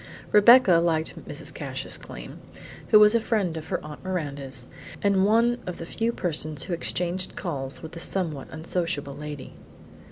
Rebecca 0.31 0.77
liked 0.79 1.27
Mrs. 1.29 1.53
Cassius 1.53 1.95
Came, 1.95 2.39
who 2.87 2.97
was 2.99 3.13
a 3.13 3.19
friend 3.19 3.55
of 3.55 3.67
her 3.67 3.79
Aunt 3.85 4.03
Miranda's 4.03 4.67
and 5.03 5.27
one 5.27 5.59
of 5.67 5.77
the 5.77 5.85
few 5.85 6.11
persons 6.11 6.63
who 6.63 6.73
exchanged 6.73 7.35
calls 7.35 7.83
with 7.83 7.91
that 7.91 7.99
somewhat 7.99 8.47
unsociable 8.49 9.13
lady. 9.13 9.53